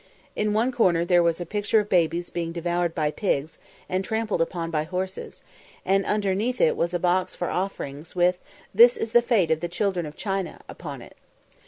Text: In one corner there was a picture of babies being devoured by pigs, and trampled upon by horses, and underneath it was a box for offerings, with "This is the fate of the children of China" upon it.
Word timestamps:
In 0.35 0.51
one 0.53 0.71
corner 0.71 1.05
there 1.05 1.21
was 1.21 1.39
a 1.39 1.45
picture 1.45 1.79
of 1.79 1.87
babies 1.87 2.31
being 2.31 2.51
devoured 2.51 2.95
by 2.95 3.11
pigs, 3.11 3.59
and 3.87 4.03
trampled 4.03 4.41
upon 4.41 4.71
by 4.71 4.81
horses, 4.83 5.43
and 5.85 6.07
underneath 6.07 6.59
it 6.59 6.75
was 6.75 6.95
a 6.95 6.99
box 6.99 7.35
for 7.35 7.49
offerings, 7.51 8.15
with 8.15 8.39
"This 8.73 8.97
is 8.97 9.11
the 9.11 9.21
fate 9.21 9.51
of 9.51 9.59
the 9.59 9.69
children 9.69 10.07
of 10.07 10.15
China" 10.17 10.59
upon 10.67 11.03
it. 11.03 11.15